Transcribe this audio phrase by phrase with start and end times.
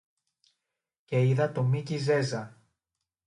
[1.05, 2.61] Και είδα τον Μίκη Ζέζα